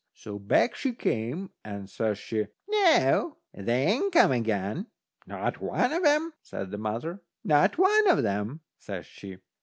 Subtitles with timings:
[0.15, 4.87] So back she came, and says she: "Noo, they ain't come again."
[5.27, 7.21] "Not one of 'em?" says the mother.
[7.43, 9.37] "Not one of 'em," says she.